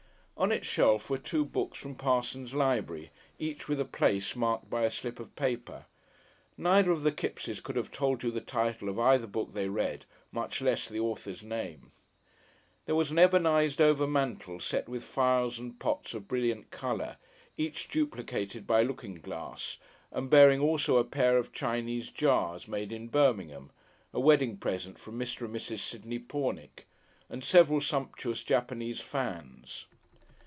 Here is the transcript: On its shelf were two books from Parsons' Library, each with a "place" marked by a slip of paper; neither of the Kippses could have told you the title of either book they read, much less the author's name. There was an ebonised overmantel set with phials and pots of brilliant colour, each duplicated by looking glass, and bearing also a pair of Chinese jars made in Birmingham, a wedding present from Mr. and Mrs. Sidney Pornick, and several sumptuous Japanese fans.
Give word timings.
On 0.37 0.51
its 0.51 0.65
shelf 0.65 1.07
were 1.11 1.19
two 1.19 1.45
books 1.45 1.77
from 1.77 1.93
Parsons' 1.93 2.55
Library, 2.55 3.11
each 3.37 3.67
with 3.67 3.79
a 3.79 3.85
"place" 3.85 4.35
marked 4.35 4.71
by 4.71 4.81
a 4.83 4.89
slip 4.89 5.19
of 5.19 5.35
paper; 5.35 5.85
neither 6.57 6.89
of 6.89 7.03
the 7.03 7.11
Kippses 7.11 7.61
could 7.61 7.75
have 7.75 7.91
told 7.91 8.23
you 8.23 8.31
the 8.31 8.41
title 8.41 8.89
of 8.89 8.97
either 8.97 9.27
book 9.27 9.53
they 9.53 9.69
read, 9.69 10.07
much 10.31 10.59
less 10.59 10.89
the 10.89 10.99
author's 10.99 11.43
name. 11.43 11.91
There 12.87 12.95
was 12.95 13.11
an 13.11 13.19
ebonised 13.19 13.79
overmantel 13.81 14.59
set 14.63 14.89
with 14.89 15.03
phials 15.03 15.59
and 15.59 15.77
pots 15.77 16.15
of 16.15 16.27
brilliant 16.27 16.71
colour, 16.71 17.17
each 17.55 17.87
duplicated 17.87 18.65
by 18.65 18.81
looking 18.81 19.21
glass, 19.21 19.77
and 20.11 20.27
bearing 20.27 20.59
also 20.59 20.97
a 20.97 21.03
pair 21.03 21.37
of 21.37 21.53
Chinese 21.53 22.09
jars 22.09 22.67
made 22.67 22.91
in 22.91 23.09
Birmingham, 23.09 23.69
a 24.11 24.19
wedding 24.19 24.57
present 24.57 24.97
from 24.97 25.19
Mr. 25.19 25.45
and 25.45 25.53
Mrs. 25.55 25.77
Sidney 25.81 26.17
Pornick, 26.17 26.87
and 27.29 27.43
several 27.43 27.79
sumptuous 27.79 28.41
Japanese 28.41 28.99
fans. 28.99 29.85